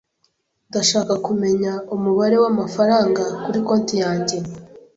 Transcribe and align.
Ndashaka 0.69 1.13
kumenya 1.25 1.71
umubare 1.95 2.35
w'amafaranga 2.43 3.23
kuri 3.43 3.59
konti 3.67 3.95
yanjye. 4.03 4.37